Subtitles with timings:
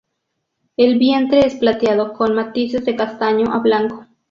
[0.77, 4.07] El vientre es plateado con matices de castaño a blanco.